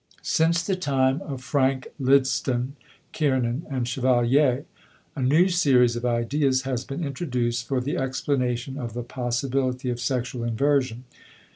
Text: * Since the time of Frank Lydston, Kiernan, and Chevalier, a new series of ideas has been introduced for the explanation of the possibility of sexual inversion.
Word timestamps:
* 0.11 0.21
Since 0.39 0.63
the 0.63 0.75
time 0.75 1.21
of 1.21 1.43
Frank 1.43 1.87
Lydston, 2.01 2.69
Kiernan, 3.11 3.67
and 3.69 3.87
Chevalier, 3.87 4.65
a 5.15 5.21
new 5.21 5.47
series 5.47 5.95
of 5.95 6.05
ideas 6.07 6.63
has 6.63 6.83
been 6.83 7.03
introduced 7.03 7.67
for 7.67 7.79
the 7.79 7.97
explanation 7.97 8.79
of 8.79 8.93
the 8.93 9.03
possibility 9.03 9.91
of 9.91 9.99
sexual 9.99 10.43
inversion. 10.43 11.03